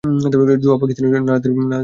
জোয়া 0.63 0.77
পাকিস্তানি 0.81 1.07
নার্সদের 1.09 1.51
বাঁচাতে 1.51 1.69
চায়। 1.69 1.79